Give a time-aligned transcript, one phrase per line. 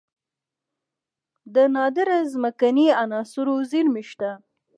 [1.53, 4.31] د نادره ځمکنۍ عناصرو زیرمې شته